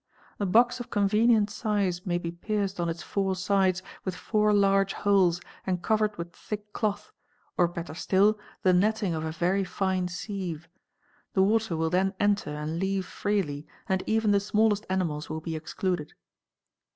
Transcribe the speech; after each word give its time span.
box 0.39 0.79
of 0.79 0.89
convenient 0.89 1.47
size 1.51 2.07
may 2.07 2.17
be 2.17 2.31
pierced 2.31 2.79
on 2.79 2.89
its 2.89 3.03
four 3.03 3.35
sides 3.35 3.83
with 4.03 4.15
four 4.15 4.49
urge 4.51 4.93
holes 4.93 5.39
and 5.63 5.83
covered 5.83 6.17
with 6.17 6.33
thick 6.35 6.73
cloth, 6.73 7.11
or 7.55 7.67
better 7.67 7.93
still 7.93 8.39
the 8.63 8.73
netting 8.73 9.13
of 9.13 9.23
a 9.23 9.29
yery 9.29 9.63
fine 9.63 10.07
sieve: 10.07 10.67
the 11.33 11.43
water 11.43 11.77
will 11.77 11.91
then 11.91 12.15
enter 12.19 12.49
and 12.49 12.79
leave 12.79 13.05
freely 13.05 13.67
and 13.87 14.01
even 14.07 14.31
the 14.31 14.39
"smallest 14.39 14.87
animals 14.89 15.29
will 15.29 15.39
be 15.39 15.55
excluded. 15.55 16.13